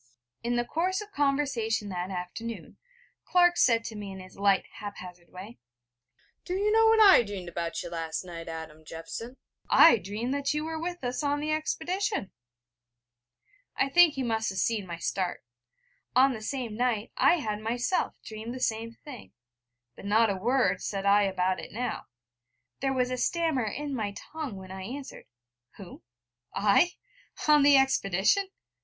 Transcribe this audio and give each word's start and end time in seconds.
In 0.41 0.55
the 0.55 0.65
course 0.65 0.99
of 0.99 1.11
conversation 1.11 1.89
that 1.89 2.09
afternoon, 2.09 2.77
Clark 3.23 3.55
said 3.57 3.83
to 3.83 3.95
me 3.95 4.11
in 4.11 4.19
his 4.19 4.35
light 4.35 4.65
hap 4.79 4.97
hazard 4.97 5.29
way: 5.29 5.59
'Do 6.43 6.55
you 6.55 6.71
know 6.71 6.87
what 6.87 6.99
I 6.99 7.21
dreamed 7.21 7.49
about 7.49 7.83
you 7.83 7.89
last 7.91 8.23
night, 8.23 8.47
Adam 8.47 8.83
Jeffson? 8.83 9.37
I 9.69 9.97
dreamed 9.99 10.33
that 10.33 10.55
you 10.55 10.65
were 10.65 10.81
with 10.81 11.03
us 11.03 11.21
on 11.21 11.39
the 11.39 11.51
expedition.' 11.51 12.31
I 13.75 13.89
think 13.89 14.15
he 14.15 14.23
must 14.23 14.49
have 14.49 14.57
seen 14.57 14.87
my 14.87 14.97
start: 14.97 15.43
on 16.15 16.33
the 16.33 16.41
same 16.41 16.75
night 16.75 17.11
I 17.15 17.35
had 17.35 17.59
myself 17.59 18.15
dreamed 18.25 18.55
the 18.55 18.59
same 18.59 18.93
thing; 19.03 19.33
but 19.95 20.05
not 20.05 20.31
a 20.31 20.35
word 20.35 20.81
said 20.81 21.05
I 21.05 21.25
about 21.25 21.59
it 21.59 21.71
now. 21.71 22.07
There 22.79 22.91
was 22.91 23.11
a 23.11 23.17
stammer 23.17 23.65
in 23.65 23.93
my 23.93 24.15
tongue 24.33 24.55
when 24.55 24.71
I 24.71 24.81
answered: 24.81 25.25
'Who? 25.77 26.01
I? 26.55 26.93
on 27.47 27.61
the 27.61 27.77
expedition? 27.77 28.49